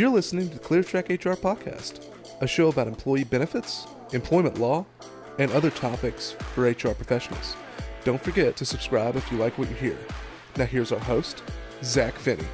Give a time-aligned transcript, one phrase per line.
[0.00, 2.06] You're listening to the ClearTrack HR podcast,
[2.40, 4.86] a show about employee benefits, employment law,
[5.38, 7.54] and other topics for HR professionals.
[8.02, 9.98] Don't forget to subscribe if you like what you hear.
[10.56, 11.42] Now, here's our host,
[11.84, 12.46] Zach Finney.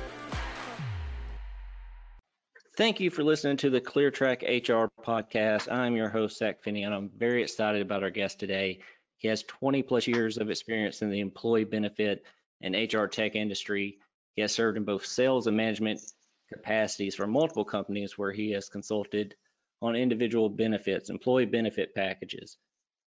[2.77, 5.71] Thank you for listening to the ClearTrack HR podcast.
[5.71, 8.81] I'm your host, Zach Finney, and I'm very excited about our guest today.
[9.19, 12.24] He has 20 plus years of experience in the employee benefit
[12.60, 13.99] and HR tech industry.
[14.35, 16.01] He has served in both sales and management
[16.52, 19.34] capacities for multiple companies where he has consulted
[19.82, 22.56] on individual benefits, employee benefit packages,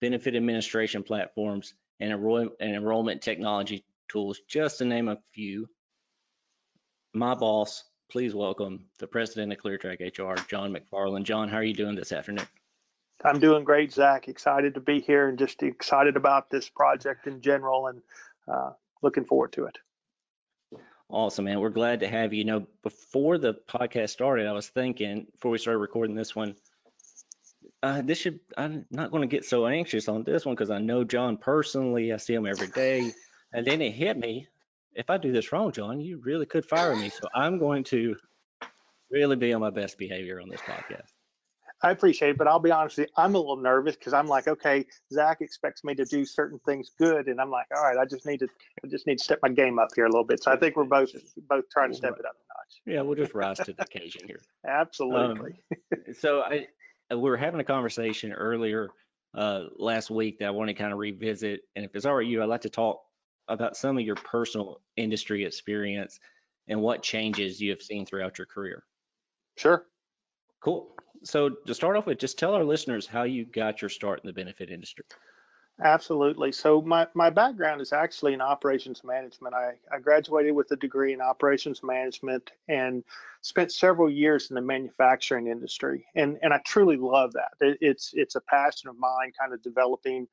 [0.02, 5.68] benefit administration platforms, and, enroll- and enrollment technology tools, just to name a few.
[7.14, 11.24] My boss, please welcome the president of ClearTrack HR, John McFarland.
[11.24, 12.48] John, how are you doing this afternoon?
[13.24, 14.28] I'm doing great, Zach.
[14.28, 18.02] Excited to be here and just excited about this project in general and
[18.48, 19.78] uh, looking forward to it.
[21.10, 21.60] Awesome, man.
[21.60, 22.40] We're glad to have you.
[22.40, 26.56] You know, before the podcast started, I was thinking, before we started recording this one,
[27.82, 30.80] uh, this should, I'm not going to get so anxious on this one because I
[30.80, 32.14] know John personally.
[32.14, 33.12] I see him every day.
[33.54, 34.48] And then it hit me
[34.94, 37.10] if I do this wrong, John, you really could fire me.
[37.10, 38.16] So I'm going to
[39.10, 41.12] really be on my best behavior on this podcast.
[41.82, 44.28] I appreciate it, but I'll be honest with you, I'm a little nervous because I'm
[44.28, 47.98] like, okay, Zach expects me to do certain things good, and I'm like, all right,
[47.98, 48.48] I just need to,
[48.84, 50.44] I just need to step my game up here a little bit.
[50.44, 51.12] So I think we're both
[51.48, 52.82] both trying to step it up a notch.
[52.86, 54.42] Yeah, we'll just rise to the occasion here.
[54.68, 55.54] Absolutely.
[55.94, 56.68] Um, so I,
[57.12, 58.90] we were having a conversation earlier
[59.34, 62.28] uh, last week that I want to kind of revisit, and if it's all right,
[62.28, 63.00] you, I'd like to talk
[63.48, 66.20] about some of your personal industry experience
[66.68, 68.84] and what changes you have seen throughout your career.
[69.58, 69.86] Sure.
[70.62, 70.96] Cool.
[71.24, 74.28] So to start off with, just tell our listeners how you got your start in
[74.28, 75.06] the benefit industry.
[75.82, 76.52] Absolutely.
[76.52, 79.56] So my, my background is actually in operations management.
[79.56, 83.04] I, I graduated with a degree in operations management and
[83.42, 86.06] spent several years in the manufacturing industry.
[86.16, 87.52] And, and I truly love that.
[87.62, 90.28] It, it's it's a passion of mine, kind of developing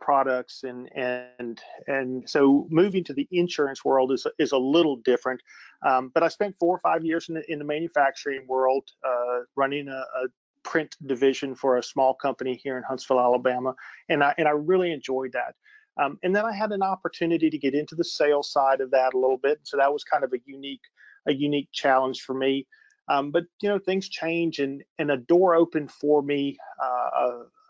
[0.00, 5.40] products and and and so moving to the insurance world is is a little different.
[5.86, 9.40] Um, but i spent four or five years in the, in the manufacturing world uh,
[9.56, 10.28] running a, a,
[10.62, 13.74] print division for a small company here in huntsville alabama
[14.10, 15.54] and i and i really enjoyed that.
[16.00, 19.14] Um, and then i had an opportunity to get into the sales side of that
[19.14, 20.82] a little bit so that was kind of a unique
[21.26, 22.66] a unique challenge for me.
[23.08, 27.10] Um, but you know things change and and a door opened for me uh,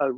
[0.00, 0.12] a, a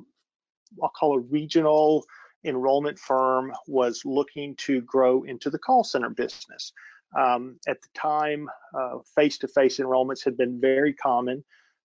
[0.83, 2.05] I'll call a regional
[2.44, 6.72] enrollment firm was looking to grow into the call center business.
[7.19, 11.44] Um, at the time, uh, face-to-face enrollments had been very common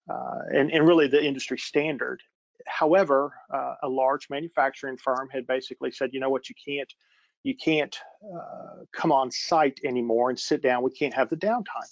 [0.09, 2.21] uh, and, and, really the industry standard.
[2.65, 6.91] However, uh, a large manufacturing firm had basically said, you know what, you can't
[7.43, 10.83] you can't uh, come on site anymore and sit down.
[10.83, 11.91] We can't have the downtime.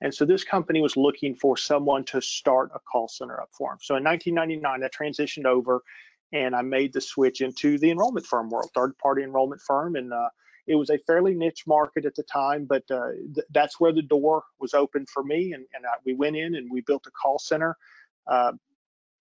[0.00, 3.70] And so this company was looking for someone to start a call center up for
[3.70, 3.78] them.
[3.80, 5.82] So in 1999, I transitioned over
[6.32, 9.96] and I made the switch into the enrollment firm world, third party enrollment firm.
[9.96, 10.28] And uh,
[10.66, 14.02] it was a fairly niche market at the time, but uh, th- that's where the
[14.02, 15.52] door was open for me.
[15.52, 17.76] And, and I, we went in and we built a call center.
[18.26, 18.52] Uh,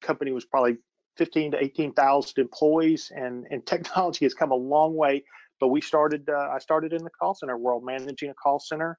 [0.02, 0.78] company was probably
[1.18, 5.24] 15 to 18,000 employees, and, and technology has come a long way.
[5.60, 8.98] But we started, uh, I started in the call center world, managing a call center.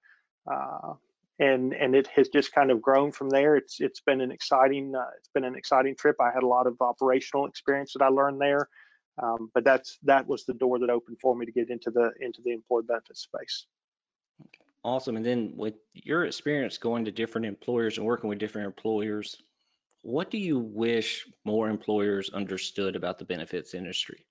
[1.39, 3.57] And and it has just kind of grown from there.
[3.57, 6.17] It's it's been an exciting uh, it's been an exciting trip.
[6.21, 8.69] I had a lot of operational experience that I learned there,
[9.23, 12.13] um, but that's that was the door that opened for me to get into the
[12.21, 13.67] into the employee benefits space.
[14.83, 15.17] Awesome.
[15.17, 19.43] And then with your experience going to different employers and working with different employers,
[20.03, 24.25] what do you wish more employers understood about the benefits industry?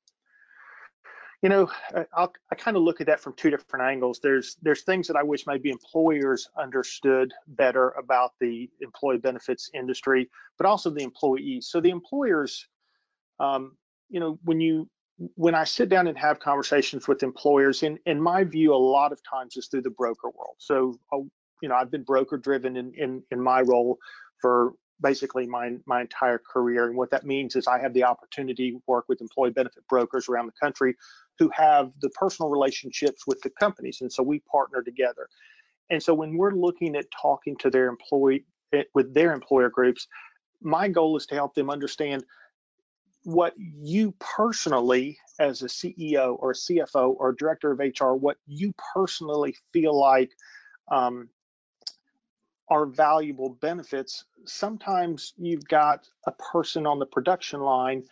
[1.45, 1.69] You know,
[2.17, 4.19] I'll, i kind of look at that from two different angles.
[4.19, 10.27] There's there's things that I wish maybe employers understood better about the employee benefits industry,
[10.57, 11.67] but also the employees.
[11.67, 12.67] So the employers,
[13.39, 13.77] um,
[14.09, 14.89] you know, when you
[15.35, 19.11] when I sit down and have conversations with employers, in in my view, a lot
[19.11, 20.55] of times is through the broker world.
[20.57, 21.17] So, uh,
[21.61, 23.99] you know, I've been broker driven in in in my role
[24.41, 26.87] for basically my my entire career.
[26.87, 30.29] And what that means is I have the opportunity to work with employee benefit brokers
[30.29, 30.95] around the country
[31.37, 34.01] who have the personal relationships with the companies.
[34.01, 35.27] And so we partner together.
[35.89, 40.07] And so when we're looking at talking to their employee eh, with their employer groups,
[40.61, 42.23] my goal is to help them understand
[43.23, 48.73] what you personally as a CEO or a CFO or director of HR, what you
[48.93, 50.31] personally feel like
[50.91, 51.27] um,
[52.69, 54.25] are valuable benefits.
[54.45, 58.03] Sometimes you've got a person on the production line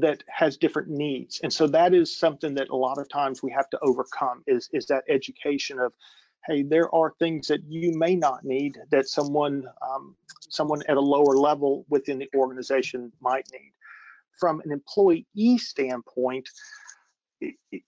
[0.00, 1.40] that has different needs.
[1.42, 4.68] And so that is something that a lot of times we have to overcome is,
[4.72, 5.92] is that education of,
[6.46, 10.16] hey, there are things that you may not need that someone um,
[10.48, 13.72] someone at a lower level within the organization might need.
[14.38, 16.48] From an employee standpoint,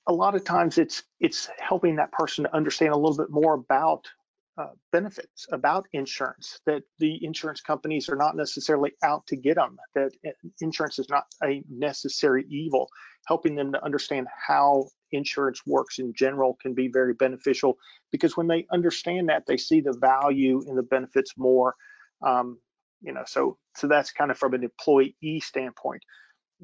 [0.06, 3.54] a lot of times it's it's helping that person to understand a little bit more
[3.54, 4.06] about
[4.56, 9.76] uh, benefits about insurance that the insurance companies are not necessarily out to get them
[9.94, 10.12] that
[10.60, 12.88] insurance is not a necessary evil.
[13.26, 17.76] Helping them to understand how insurance works in general can be very beneficial
[18.12, 21.74] because when they understand that they see the value in the benefits more
[22.22, 22.58] um,
[23.00, 26.02] you know so so that's kind of from an employee standpoint.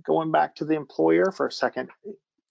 [0.05, 1.89] Going back to the employer for a second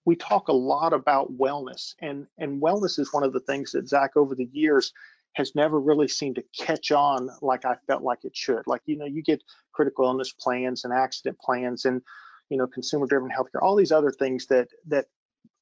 [0.05, 3.87] we talk a lot about wellness and and wellness is one of the things that
[3.87, 4.91] zach over the years
[5.35, 8.97] has never really seemed to catch on like i felt like it should like you
[8.97, 12.01] know you get critical illness plans and accident plans and
[12.49, 15.05] you know consumer driven healthcare all these other things that that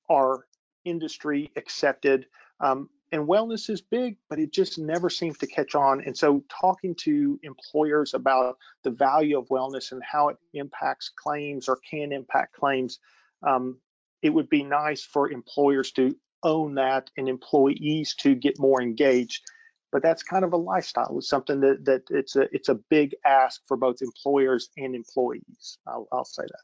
[0.09, 0.45] are
[0.85, 2.25] industry accepted
[2.59, 6.01] um, and wellness is big, but it just never seems to catch on.
[6.01, 11.69] And so, talking to employers about the value of wellness and how it impacts claims
[11.69, 12.99] or can impact claims,
[13.43, 13.77] um,
[14.21, 19.43] it would be nice for employers to own that and employees to get more engaged.
[19.91, 21.17] But that's kind of a lifestyle.
[21.17, 25.77] It's something that that it's a it's a big ask for both employers and employees.
[25.87, 26.61] I'll, I'll say that.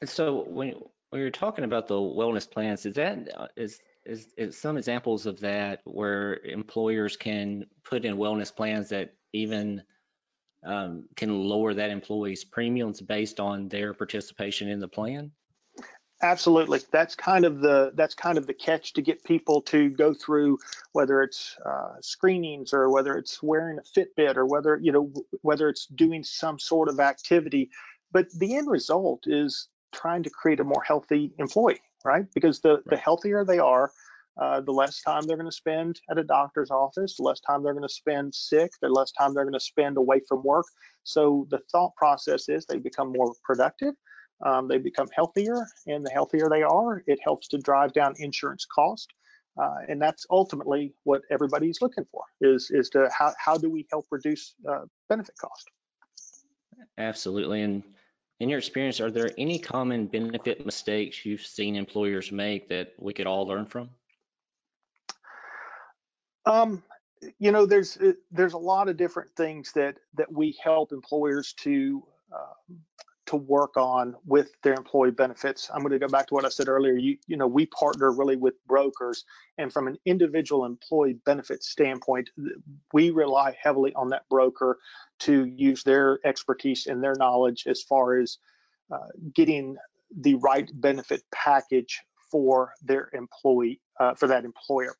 [0.00, 0.74] And so when
[1.10, 5.26] when you're talking about the wellness plans, is that uh, is is, is some examples
[5.26, 9.82] of that where employers can put in wellness plans that even
[10.64, 15.30] um, can lower that employee's premiums based on their participation in the plan?
[16.20, 16.80] Absolutely.
[16.90, 20.58] That's kind of the that's kind of the catch to get people to go through
[20.92, 25.12] whether it's uh, screenings or whether it's wearing a Fitbit or whether you know
[25.42, 27.70] whether it's doing some sort of activity.
[28.10, 32.26] But the end result is trying to create a more healthy employee right?
[32.34, 32.84] Because the, right.
[32.90, 33.90] the healthier they are,
[34.40, 37.62] uh, the less time they're going to spend at a doctor's office, the less time
[37.62, 40.66] they're going to spend sick, the less time they're going to spend away from work.
[41.02, 43.94] So the thought process is they become more productive,
[44.44, 48.64] um, they become healthier, and the healthier they are, it helps to drive down insurance
[48.66, 49.12] cost.
[49.60, 53.84] Uh, and that's ultimately what everybody's looking for is is to how, how do we
[53.90, 55.68] help reduce uh, benefit cost
[56.96, 57.82] absolutely and
[58.40, 63.12] in your experience, are there any common benefit mistakes you've seen employers make that we
[63.12, 63.90] could all learn from?
[66.46, 66.82] Um,
[67.38, 71.52] you know, there's uh, there's a lot of different things that that we help employers
[71.64, 72.02] to
[72.32, 72.74] uh,
[73.28, 75.70] to work on with their employee benefits.
[75.72, 76.96] I'm going to go back to what I said earlier.
[76.96, 79.24] You, you know, we partner really with brokers,
[79.58, 82.30] and from an individual employee benefit standpoint,
[82.94, 84.78] we rely heavily on that broker
[85.20, 88.38] to use their expertise and their knowledge as far as
[88.90, 89.76] uh, getting
[90.20, 94.96] the right benefit package for their employee, uh, for that employer.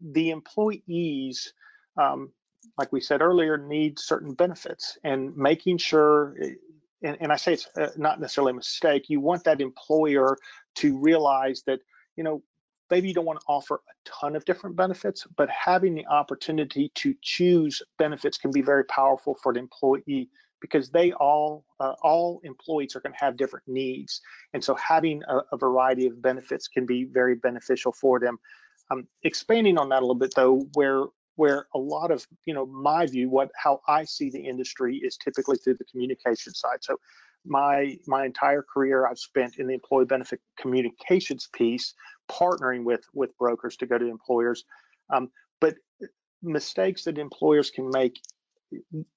[0.00, 1.52] The employees,
[2.00, 2.30] um,
[2.78, 6.36] like we said earlier, need certain benefits, and making sure
[7.02, 9.08] and, and I say it's uh, not necessarily a mistake.
[9.08, 10.36] You want that employer
[10.76, 11.80] to realize that,
[12.16, 12.42] you know,
[12.90, 16.92] maybe you don't want to offer a ton of different benefits, but having the opportunity
[16.96, 20.28] to choose benefits can be very powerful for the employee
[20.60, 24.20] because they all uh, all employees are going to have different needs,
[24.54, 28.38] and so having a, a, variety of benefits can be very beneficial for them.
[28.90, 31.06] Um, expanding on that a little bit though, where
[31.36, 35.16] where a lot of you know my view what how i see the industry is
[35.16, 36.78] typically through the communication side.
[36.82, 36.96] So
[37.44, 41.94] my my entire career i've spent in the employee benefit communications piece
[42.30, 44.64] partnering with with brokers to go to employers.
[45.12, 45.74] Um, but
[46.42, 48.20] mistakes that employers can make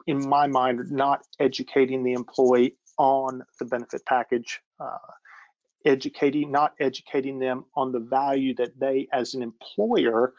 [0.07, 4.97] in my mind not educating the employee on the benefit package uh,
[5.85, 10.33] educating not educating them on the value that they as an employer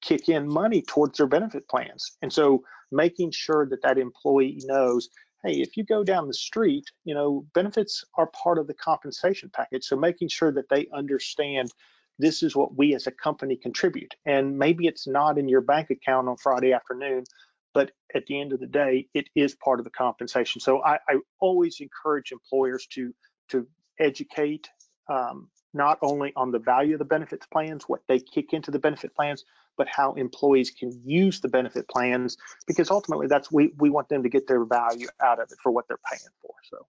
[0.00, 2.16] kick in money towards their benefit plans.
[2.22, 5.08] And so making sure that that employee knows,
[5.44, 9.50] hey, if you go down the street, you know, benefits are part of the compensation
[9.54, 9.84] package.
[9.84, 11.70] So making sure that they understand
[12.18, 14.14] this is what we as a company contribute.
[14.26, 17.24] And maybe it's not in your bank account on Friday afternoon,
[17.72, 20.60] but at the end of the day, it is part of the compensation.
[20.60, 23.14] So I, I always encourage employers to
[23.50, 23.66] to
[23.98, 24.68] educate
[25.08, 28.78] um, not only on the value of the benefits plans, what they kick into the
[28.78, 29.44] benefit plans,
[29.80, 34.22] but how employees can use the benefit plans because ultimately that's we we want them
[34.22, 36.52] to get their value out of it for what they're paying for.
[36.64, 36.86] So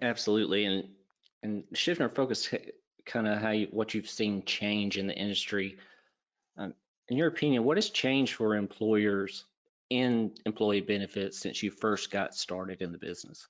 [0.00, 0.88] absolutely, and
[1.42, 2.48] and shifting our focus,
[3.04, 5.76] kind of how you, what you've seen change in the industry.
[6.56, 6.72] Um,
[7.08, 9.44] in your opinion, what has changed for employers
[9.90, 13.46] in employee benefits since you first got started in the business?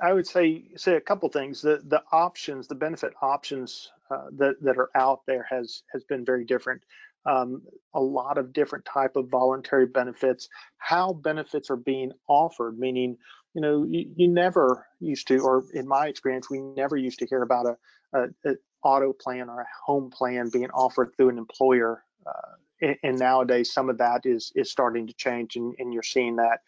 [0.00, 1.60] I would say say a couple things.
[1.60, 6.24] The the options, the benefit options uh, that that are out there has has been
[6.24, 6.82] very different.
[7.26, 7.62] um,
[7.94, 10.48] a lot of different type of voluntary benefits,
[10.78, 13.16] how benefits are being offered, meaning,
[13.54, 17.26] you know, you, you never used to, or in my experience, we never used to
[17.26, 17.76] hear about a,
[18.18, 22.02] a, a auto plan or a home plan being offered through an employer.
[22.26, 26.02] Uh, and, and, nowadays, some of that is is starting to change, and, and you're
[26.02, 26.60] seeing that.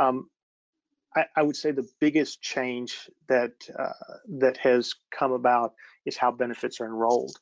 [0.00, 0.28] Um,
[1.16, 3.92] I, I, would say the biggest change that uh,
[4.38, 5.72] that has come about
[6.08, 7.36] is how benefits are enrolled.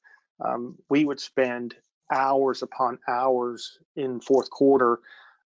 [0.44, 1.74] Um, we would spend
[2.12, 5.00] hours upon hours in fourth quarter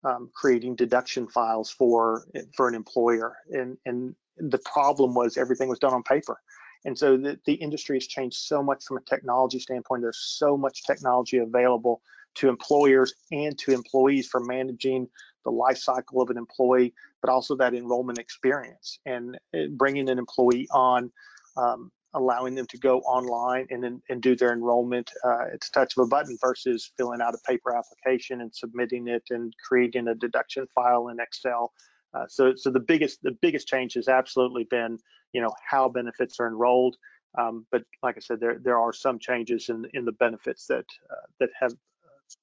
[0.05, 2.25] um, creating deduction files for
[2.57, 6.41] for an employer, and and the problem was everything was done on paper.
[6.87, 10.03] And so the, the industry has changed so much from a technology standpoint.
[10.03, 12.00] There's so much technology available
[12.37, 15.09] to employers and to employees for managing
[15.45, 20.19] the life cycle of an employee, but also that enrollment experience and uh, bringing an
[20.19, 21.11] employee on,
[21.57, 25.11] um, allowing them to go online and, and do their enrollment.
[25.25, 29.09] Uh, it's a touch of a button versus filling out a paper application and submitting
[29.09, 31.73] it and creating a deduction file in Excel.
[32.12, 34.99] Uh, so, so the biggest the biggest change has absolutely been,
[35.33, 36.97] you know, how benefits are enrolled.
[37.38, 40.87] Um, but like I said, there there are some changes in in the benefits that
[41.11, 41.73] uh, that have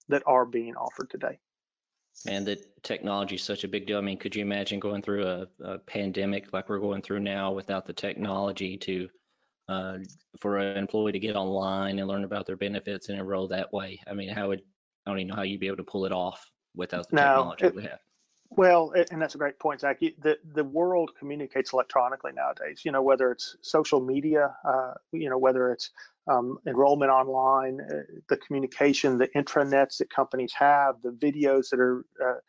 [0.08, 1.38] that are being offered today.
[2.26, 4.00] And that technology is such a big deal.
[4.00, 7.52] I mean, could you imagine going through a, a pandemic like we're going through now
[7.52, 9.08] without the technology to
[9.68, 9.98] uh,
[10.40, 14.00] for an employee to get online and learn about their benefits and enroll that way?
[14.08, 14.62] I mean, how would
[15.06, 17.22] I don't even know how you'd be able to pull it off without the no,
[17.22, 18.00] technology it, we have.
[18.50, 20.00] Well, and that's a great point, Zach.
[20.00, 22.82] The the world communicates electronically nowadays.
[22.86, 25.92] You know, whether it's social media, uh, you know, whether it's
[26.28, 32.06] um, enrollment online, uh, the communication, the intranets that companies have, the videos that are
[32.24, 32.40] uh,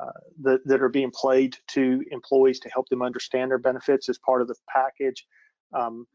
[0.00, 4.18] uh, that, that are being played to employees to help them understand their benefits as
[4.18, 5.26] part of the package.
[5.72, 6.06] Um,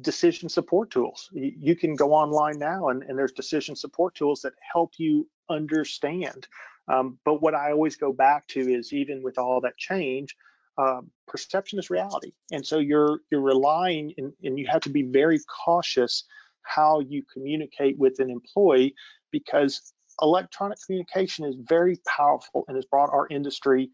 [0.00, 1.28] decision support tools.
[1.32, 6.48] You, can go online now and, and there's decision support tools that help you understand.
[6.88, 10.34] Um, but what I always go back to is even with all that change,
[10.78, 12.32] uh, perception is reality.
[12.52, 16.24] And so you're you're relying and you have to be very cautious
[16.62, 18.94] how you communicate with an employee
[19.30, 23.90] because electronic communication is very powerful and has brought our industry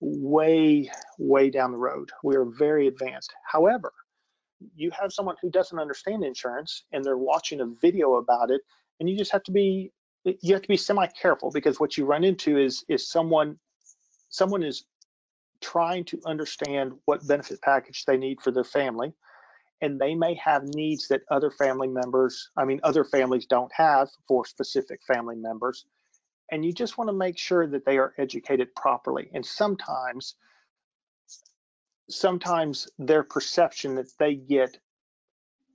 [0.00, 2.10] way, way down the road.
[2.22, 3.32] We are very advanced.
[3.50, 3.92] However,
[4.74, 8.60] you have someone who doesn't understand insurance and they're watching a video about it,
[9.00, 9.92] and you just have to be
[10.24, 13.58] you have to be semi careful because what you run into is is someone
[14.28, 14.84] someone is
[15.60, 19.14] trying to understand what benefit package they need for their family
[19.80, 24.08] and they may have needs that other family members, I mean, other families don't have
[24.26, 25.84] for specific family members.
[26.50, 29.28] And you just want to make sure that they are educated properly.
[29.34, 30.36] And sometimes,
[32.08, 34.78] sometimes their perception that they get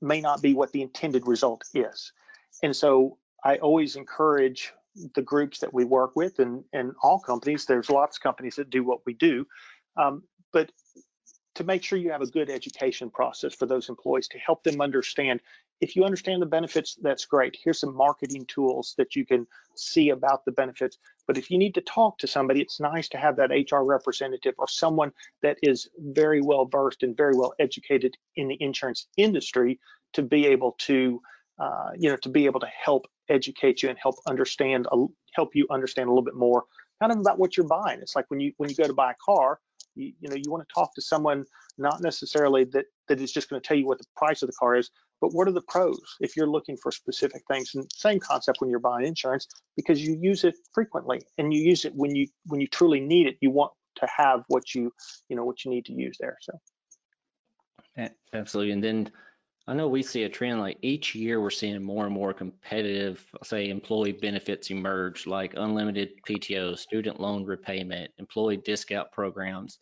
[0.01, 2.11] may not be what the intended result is.
[2.63, 4.73] And so I always encourage
[5.15, 8.69] the groups that we work with and, and all companies, there's lots of companies that
[8.69, 9.45] do what we do,
[9.97, 10.71] um, but
[11.55, 14.81] to make sure you have a good education process for those employees to help them
[14.81, 15.41] understand
[15.81, 17.57] if you understand the benefits that's great.
[17.63, 20.99] Here's some marketing tools that you can see about the benefits.
[21.25, 24.53] But if you need to talk to somebody it's nice to have that hr representative
[24.57, 29.79] or someone that is very well versed and very well educated in the insurance industry
[30.13, 31.21] to be able to
[31.59, 34.87] uh, you know to be able to help educate you and help understand
[35.33, 36.65] help you understand a little bit more
[37.01, 37.99] kind of about what you're buying.
[37.99, 39.59] It's like when you when you go to buy a car
[39.95, 41.45] you, you know, you want to talk to someone
[41.77, 44.55] not necessarily that that is just going to tell you what the price of the
[44.59, 47.71] car is, but what are the pros if you're looking for specific things.
[47.75, 51.85] And same concept when you're buying insurance because you use it frequently and you use
[51.85, 53.37] it when you when you truly need it.
[53.41, 54.91] You want to have what you
[55.29, 56.37] you know what you need to use there.
[56.41, 56.53] So.
[58.33, 59.11] Absolutely, and then
[59.67, 63.23] I know we see a trend like each year we're seeing more and more competitive,
[63.43, 69.77] say, employee benefits emerge, like unlimited PTO, student loan repayment, employee discount programs.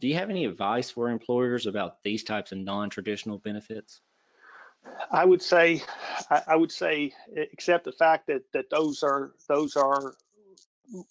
[0.00, 4.00] Do you have any advice for employers about these types of non-traditional benefits?
[5.10, 5.82] I would say,
[6.46, 10.14] I would say, except the fact that that those are those are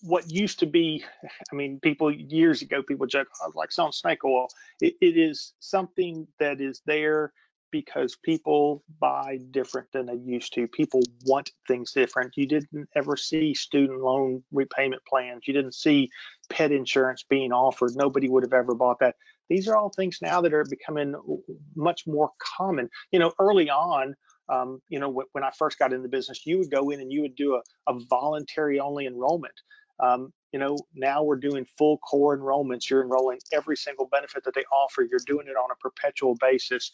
[0.02, 1.06] what used to be.
[1.52, 4.48] I mean, people years ago, people joke oh, like selling snake oil.
[4.82, 7.32] it, it is something that is there
[7.72, 10.68] because people buy different than they used to.
[10.68, 12.36] People want things different.
[12.36, 15.44] You didn't ever see student loan repayment plans.
[15.48, 16.10] You didn't see
[16.50, 17.92] pet insurance being offered.
[17.96, 19.16] Nobody would have ever bought that.
[19.50, 21.16] These are all things now that are becoming
[21.76, 22.90] much more common.
[23.12, 24.16] You know, early on,
[24.50, 27.12] um, you know, when I first got in the business, you would go in and
[27.12, 27.62] you would do a,
[27.92, 29.54] a voluntary only enrollment.
[30.00, 32.90] Um, you know, now we're doing full core enrollments.
[32.90, 35.04] You're enrolling every single benefit that they offer.
[35.04, 36.92] You're doing it on a perpetual basis.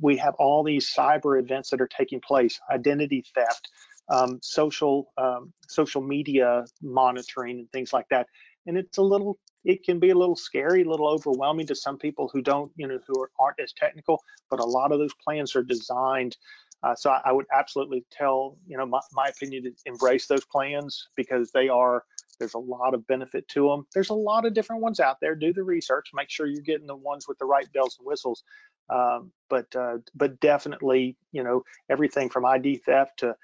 [0.00, 3.68] We have all these cyber events that are taking place, identity theft,
[4.08, 8.26] um, social um, social media monitoring and things like that.
[8.66, 11.98] And it's a little, it can be a little scary, a little overwhelming to some
[11.98, 14.22] people who don't, you know, who aren't as technical.
[14.50, 16.36] But a lot of those plans are designed.
[16.82, 20.44] Uh, so I, I, would absolutely tell, you know, my, my opinion to embrace those
[20.44, 22.04] plans because they are.
[22.38, 23.86] There's a lot of benefit to them.
[23.94, 25.34] There's a lot of different ones out there.
[25.34, 26.10] Do the research.
[26.14, 28.42] Make sure you're getting the ones with the right bells and whistles.
[28.88, 33.36] Um, but uh, but definitely, you know, everything from ID theft to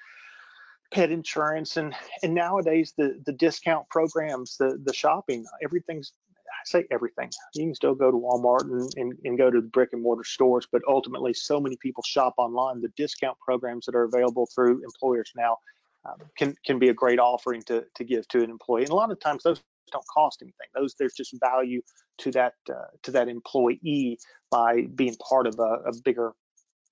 [0.93, 6.13] pet insurance and and nowadays the the discount programs, the the shopping, everything's
[6.53, 7.31] I say everything.
[7.55, 10.23] You can still go to Walmart and, and, and go to the brick and mortar
[10.23, 12.81] stores, but ultimately so many people shop online.
[12.81, 15.57] The discount programs that are available through employers now
[16.05, 18.83] um, can can be a great offering to to give to an employee.
[18.83, 20.67] And a lot of times those don't cost anything.
[20.75, 21.83] Those there's just value
[22.19, 24.19] to that uh, to that employee
[24.51, 26.33] by being part of a, a bigger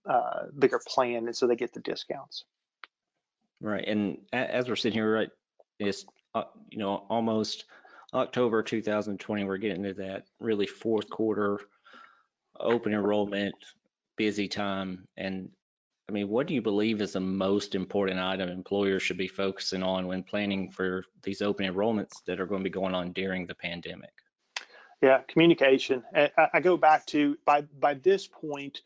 [0.09, 2.45] uh, bigger plan, and so they get the discounts.
[3.61, 5.31] Right, and as we're sitting here, right,
[5.79, 7.65] it's uh, you know almost
[8.15, 9.45] October 2020.
[9.45, 11.61] We're getting to that really fourth quarter
[12.59, 13.55] open enrollment
[14.17, 15.51] busy time, and
[16.11, 19.85] I mean, what do you believe is the most important item employers should be focusing
[19.85, 23.47] on when planning for these open enrollments that are going to be going on during
[23.47, 24.11] the pandemic?
[25.01, 26.03] Yeah, communication.
[26.13, 28.81] I, go back to by by this point,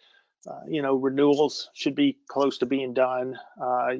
[0.47, 3.39] uh, you know, renewals should be close to being done.
[3.59, 3.95] Uh,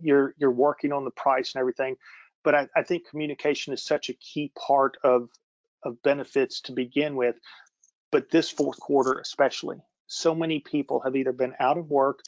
[0.00, 1.96] you're you're working on the price and everything,
[2.44, 5.28] but I, I think communication is such a key part of
[5.82, 7.34] of benefits to begin with.
[8.12, 12.20] But this fourth quarter, especially, so many people have either been out of work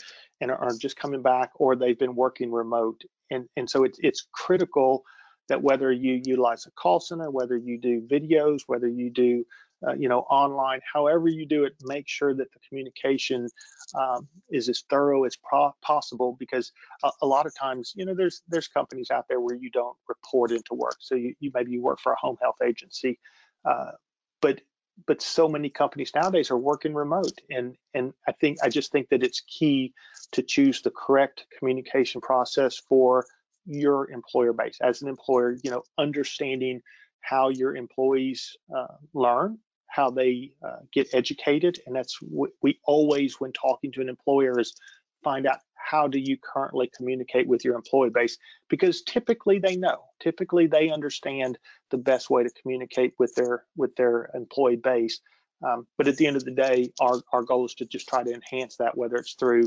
[0.43, 4.27] and are just coming back, or they've been working remote, and and so it's it's
[4.33, 5.05] critical
[5.49, 9.45] that whether you utilize a call center, whether you do videos, whether you do
[9.87, 13.49] uh, you know, online, however you do it, make sure that the communication
[13.95, 15.37] um, is as thorough as
[15.83, 16.73] possible because
[17.03, 19.97] a, a, lot of times, you know, there's there's companies out there where you don't
[20.09, 20.97] report into work.
[21.01, 23.19] So you, you maybe you work for a home health agency,
[23.65, 23.93] uh,
[24.41, 24.61] but
[25.07, 29.09] but so many companies nowadays are working remote and and I think I just think
[29.09, 29.93] that it's key
[30.33, 33.27] to choose the correct communication process for
[33.67, 36.83] your employer base as an employer you know understanding
[37.21, 39.59] how your employees uh, learn
[39.93, 41.79] how they uh, get educated.
[41.87, 44.75] And that's what we always, when talking to an employer, is
[45.23, 50.05] find out how do you currently communicate with your employee base because typically they know.
[50.21, 51.59] Typically they understand
[51.91, 55.21] the best way to communicate with their with their employee base.
[55.67, 58.23] Um, but at the end of the day our, our goal is to just try
[58.23, 59.67] to enhance that whether it's through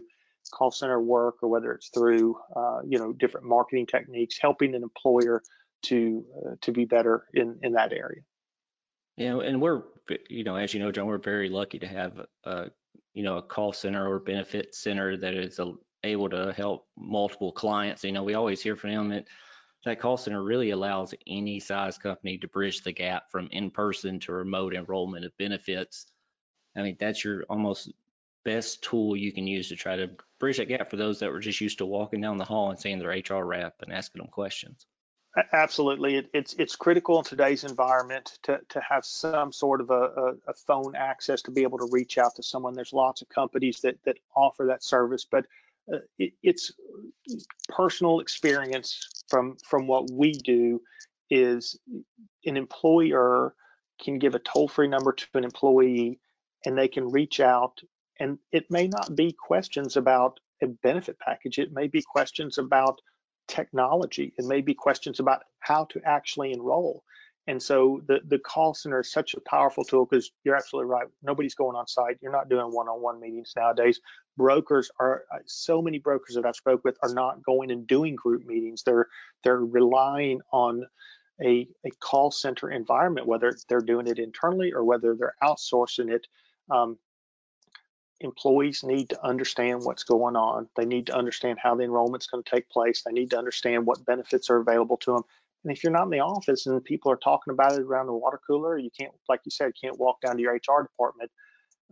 [0.52, 4.84] call center work or whether it's through uh, you know different marketing techniques helping an
[4.84, 5.42] employer
[5.84, 8.22] to uh, to be better in in that area.
[9.18, 9.84] Yeah, and we're,
[10.30, 12.70] you know, as you know, John, we're very lucky to have a,
[13.16, 15.72] you know, a call center or benefit center that is a,
[16.04, 18.04] able to help multiple clients.
[18.04, 19.26] You know, we always hear from them that
[19.86, 24.34] that call center really allows any size company to bridge the gap from in-person to
[24.34, 26.06] remote enrollment of benefits.
[26.76, 27.92] I mean, that's your almost
[28.44, 31.40] best tool you can use to try to bridge that gap for those that were
[31.40, 34.30] just used to walking down the hall and seeing their HR rep and asking them
[34.30, 34.86] questions.
[35.52, 39.94] Absolutely, it, it's it's critical in today's environment to to have some sort of a,
[39.94, 42.74] a, a, phone access to be able to reach out to someone.
[42.74, 45.46] There's lots of companies that that offer that service, but
[45.94, 46.72] uh, it, it's
[47.68, 50.82] personal experience from from what we do
[51.30, 51.78] is
[52.46, 53.56] an employer
[54.02, 56.20] can give a toll-free number to an employee
[56.66, 57.82] and they can reach out
[58.20, 63.02] and it may not be questions about a benefit package it may be questions about
[63.48, 64.34] technology.
[64.38, 67.04] It may be questions about how to actually enroll.
[67.48, 71.06] And so the, the call center is such a powerful tool because you're absolutely right.
[71.22, 72.18] Nobody's going on site.
[72.22, 74.00] You're not doing one-on-one meetings nowadays.
[74.36, 78.16] Brokers are uh, so many brokers that I've spoke with are not going and doing
[78.16, 78.82] group meetings.
[78.84, 79.08] They're
[79.44, 80.86] they're relying on
[81.42, 86.26] a, a call center environment, whether they're doing it internally or whether they're outsourcing it.
[86.72, 86.98] Um,
[88.22, 90.68] employees need to understand what's going on.
[90.76, 93.04] They need to understand how the enrollment's going to take place.
[93.04, 95.24] They need to understand what benefits are available to them.
[95.64, 98.14] And if you're not in the office and people are talking about it around the
[98.14, 101.32] water cooler, you can't, like you said, can't walk down to your HR department.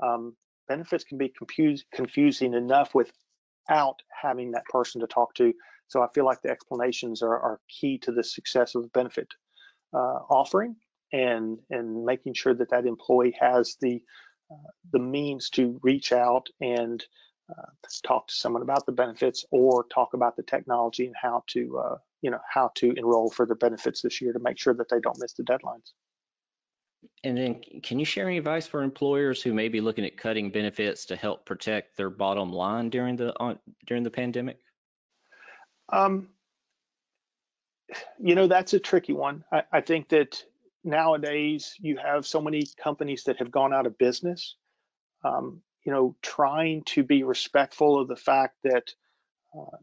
[0.02, 0.36] Um,
[0.68, 1.34] benefits can be
[1.94, 5.54] confusing enough without having that person to talk to.
[5.88, 9.28] So I feel like the explanations are, are key to the success of the benefit
[9.94, 10.76] uh, offering
[11.12, 14.02] and and making sure that that employee has the
[14.92, 17.04] the means to reach out and
[17.50, 17.66] uh,
[18.04, 21.98] talk to someone about the benefits or talk about the technology and how to uh,
[22.22, 25.00] you know how to enroll for the benefits this year to make sure that they
[25.00, 25.92] don't miss the deadlines.
[27.26, 30.52] And then can you share any advice for employers who may be looking at cutting
[30.52, 34.60] benefits to help protect their bottom line during the uh, during the pandemic?
[35.92, 36.30] Um,
[38.20, 39.44] you know, that's a tricky one.
[39.52, 40.44] I, I think that
[40.84, 44.56] nowadays you have so many companies that have gone out of business.
[45.24, 48.90] Um, you know, trying to be respectful of the fact that
[49.58, 49.78] uh,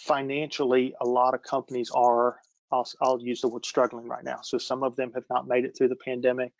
[0.00, 2.36] financially, a lot of companies are,
[2.72, 4.40] I'll, I'll, use the word struggling right now.
[4.42, 6.52] So some of them have not made it through the pandemic.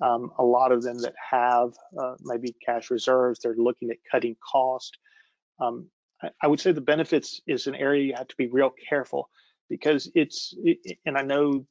[0.00, 4.36] Um, a lot of them that have uh, maybe cash reserves, they're looking at cutting
[4.52, 4.96] cost.
[5.60, 5.88] Um,
[6.22, 9.28] I, I, would say the benefits is an area you have to be real careful
[9.68, 11.66] because it's, it, and I know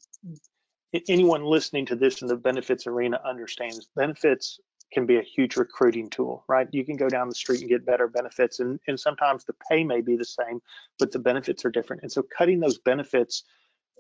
[1.08, 4.60] anyone listening to this in the benefits arena understands benefits
[4.92, 6.68] can be a huge recruiting tool, right?
[6.72, 9.86] You can go down the street and get better benefits, and, and sometimes the pay
[9.86, 10.62] may be the same,
[11.00, 12.02] but the benefits are different.
[12.02, 13.44] And so cutting those benefits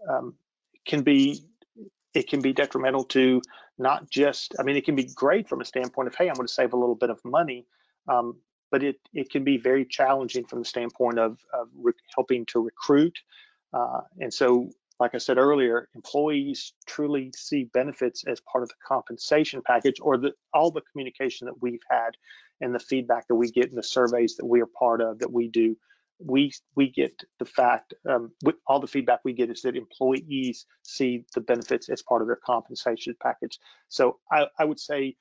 [0.09, 0.35] um,
[0.85, 1.45] can be
[2.13, 3.41] it can be detrimental to
[3.77, 6.47] not just i mean it can be great from a standpoint of hey i'm going
[6.47, 7.65] to save a little bit of money
[8.07, 8.35] um,
[8.69, 11.69] but it it can be very challenging from the standpoint of, of
[12.15, 13.17] helping to recruit
[13.73, 14.69] uh, and so
[15.01, 20.15] like I said earlier, employees truly see benefits as part of the compensation package or
[20.15, 22.11] the, all the communication that we've had
[22.61, 25.33] and the feedback that we get in the surveys that we are part of that
[25.33, 25.75] we do.
[26.23, 28.31] We we get the fact, um,
[28.67, 32.39] all the feedback we get is that employees see the benefits as part of their
[32.45, 33.57] compensation package.
[33.89, 35.15] So I, I would say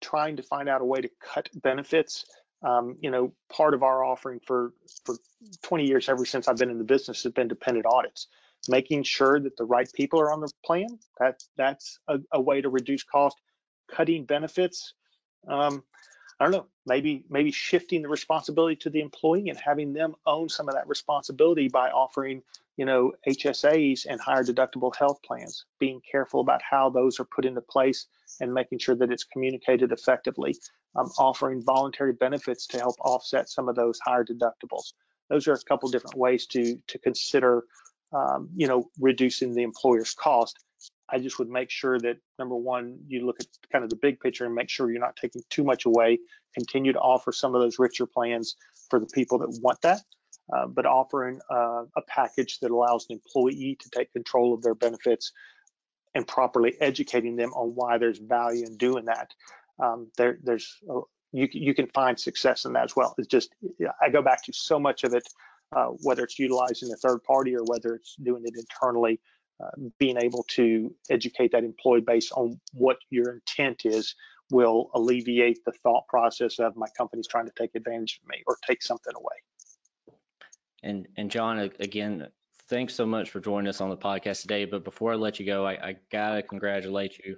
[0.00, 2.24] trying to find out a way to cut benefits
[2.62, 4.72] um, you know, part of our offering for
[5.04, 5.16] for
[5.64, 8.28] 20 years, ever since I've been in the business, has been dependent audits
[8.68, 10.98] making sure that the right people are on the plan.
[11.18, 13.36] That that's a, a way to reduce cost.
[13.90, 14.94] Cutting benefits.
[15.46, 15.82] Um,
[16.40, 16.66] I don't know.
[16.86, 20.88] Maybe maybe shifting the responsibility to the employee and having them own some of that
[20.88, 22.42] responsibility by offering
[22.76, 25.64] you know HSAs and higher deductible health plans.
[25.78, 28.06] Being careful about how those are put into place
[28.40, 30.56] and making sure that it's communicated effectively.
[30.96, 34.92] Um, offering voluntary benefits to help offset some of those higher deductibles.
[35.28, 37.64] Those are a couple different ways to to consider
[38.14, 40.58] um, you know, reducing the employer's cost.
[41.10, 44.20] I just would make sure that number one, you look at kind of the big
[44.20, 46.18] picture and make sure you're not taking too much away.
[46.54, 48.56] Continue to offer some of those richer plans
[48.88, 50.00] for the people that want that,
[50.54, 54.74] uh, but offering uh, a package that allows an employee to take control of their
[54.74, 55.32] benefits
[56.14, 59.30] and properly educating them on why there's value in doing that.
[59.82, 61.00] Um, there, there's uh,
[61.32, 63.14] you you can find success in that as well.
[63.18, 63.52] It's just
[64.00, 65.28] I go back to so much of it
[65.74, 69.20] uh, whether it's utilizing a third party or whether it's doing it internally,
[69.62, 74.14] uh, being able to educate that employee base on what your intent is
[74.50, 78.56] will alleviate the thought process of my company's trying to take advantage of me or
[78.66, 80.18] take something away.
[80.82, 82.28] And and John, again,
[82.68, 84.66] thanks so much for joining us on the podcast today.
[84.66, 87.36] But before I let you go, I, I gotta congratulate you.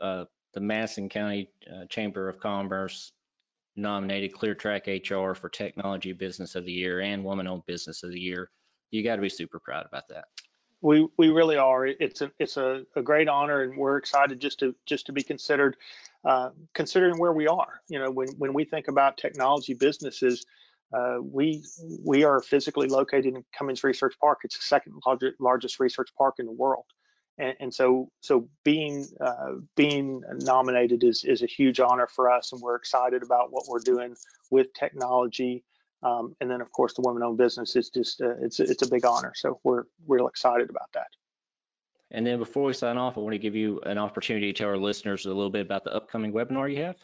[0.00, 3.12] Uh, the Madison County uh, Chamber of Commerce
[3.78, 8.50] nominated ClearTrack HR for Technology Business of the Year and Woman-Owned Business of the Year.
[8.90, 10.24] You got to be super proud about that.
[10.80, 11.86] We we really are.
[11.86, 15.24] It's a it's a, a great honor, and we're excited just to just to be
[15.24, 15.76] considered,
[16.24, 17.80] uh, considering where we are.
[17.88, 20.46] You know, when when we think about technology businesses,
[20.96, 21.64] uh, we
[22.04, 24.38] we are physically located in Cummings Research Park.
[24.44, 26.84] It's the second largest, largest research park in the world
[27.38, 32.52] and, and so so being uh, being nominated is is a huge honor for us,
[32.52, 34.16] and we're excited about what we're doing
[34.50, 35.64] with technology.
[36.02, 39.04] Um, and then of course the women-owned business is just uh, it's it's a big
[39.04, 39.32] honor.
[39.34, 41.08] So we're real excited about that.
[42.10, 44.70] And then before we sign off, I want to give you an opportunity to tell
[44.70, 46.96] our listeners a little bit about the upcoming webinar you have.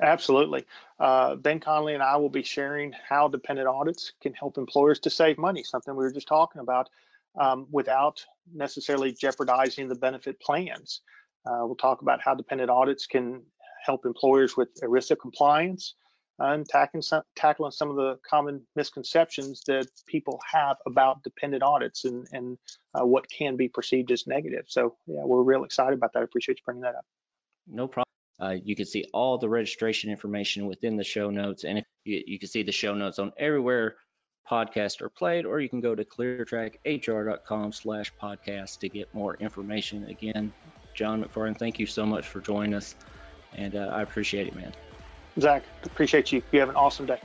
[0.00, 0.64] Absolutely.
[0.98, 5.10] Uh, ben Conley and I will be sharing how dependent audits can help employers to
[5.10, 6.88] save money, something we were just talking about
[7.40, 11.00] um, without necessarily jeopardizing the benefit plans.
[11.46, 13.42] Uh, we'll talk about how dependent audits can
[13.84, 15.94] help employers with ERISA compliance
[16.38, 22.04] and tackling some, tackling some of the common misconceptions that people have about dependent audits
[22.04, 22.58] and, and
[22.94, 24.64] uh, what can be perceived as negative.
[24.66, 26.20] So yeah, we're real excited about that.
[26.20, 27.04] I appreciate you bringing that up.
[27.68, 28.04] No problem.
[28.40, 32.22] Uh, you can see all the registration information within the show notes, and if you,
[32.26, 33.94] you can see the show notes on everywhere
[34.48, 40.04] podcast are played, or you can go to cleartrackhr.com slash podcast to get more information.
[40.04, 40.52] Again,
[40.94, 42.94] John McFarland, thank you so much for joining us,
[43.56, 44.72] and uh, I appreciate it, man.
[45.40, 46.42] Zach, appreciate you.
[46.52, 47.20] You have an awesome day.